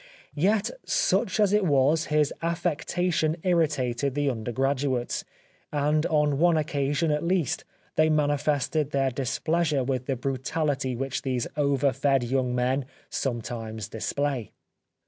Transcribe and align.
Yet, 0.33 0.71
such 0.83 1.39
as 1.39 1.53
it 1.53 1.63
was, 1.63 2.05
his 2.05 2.33
affecta 2.41 3.13
tion 3.13 3.37
irritated 3.43 4.15
the 4.15 4.31
undergraduates, 4.31 5.23
and 5.71 6.07
on 6.07 6.39
one 6.39 6.57
oc 6.57 6.65
casion, 6.65 7.11
at 7.11 7.21
least, 7.23 7.65
they 7.97 8.09
manifested 8.09 8.89
their 8.89 9.11
displeasure 9.11 9.83
with 9.83 10.07
the 10.07 10.15
brutality 10.15 10.95
which 10.95 11.21
these 11.21 11.45
over 11.55 11.93
fed 11.93 12.23
young 12.23 12.55
men 12.55 12.85
sometimes 13.11 13.89
display. 13.89 14.53